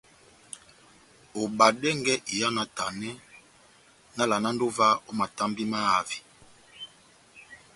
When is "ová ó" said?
4.69-5.11